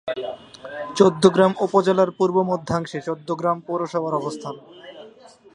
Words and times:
চৌদ্দগ্রাম 0.97 1.51
উপজেলার 1.65 2.09
পূর্ব-মধ্যাংশে 2.17 2.99
চৌদ্দগ্রাম 3.07 3.57
পৌরসভার 3.67 4.13
অবস্থান। 4.21 4.55